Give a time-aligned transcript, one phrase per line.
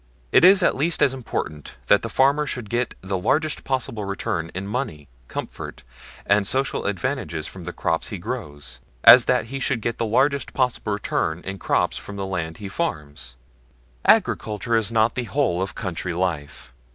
[0.31, 4.49] It is at least as important that the farmer should get the largest possible return
[4.55, 5.83] in money, comfort,
[6.25, 10.55] and social advantages from the crops he grows, as that he should get the largest
[10.55, 13.35] possible return in crops from the land he farms.
[14.03, 16.73] Agriculture is not the whole of country life.